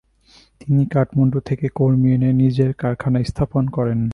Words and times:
তিনি 0.61 0.83
কাঠমান্ডু 0.85 1.39
থেকে 1.39 1.65
কর্মী 1.69 2.09
এনে 2.13 2.29
নিজের 2.33 2.71
কারখানা 2.73 3.19
স্থাপন 3.23 3.63
করেন। 3.67 3.99